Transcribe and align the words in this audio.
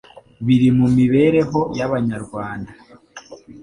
Biri 0.45 0.69
mu 0.77 0.87
mibereho 0.97 1.59
y'Abanyarwanda. 1.77 2.71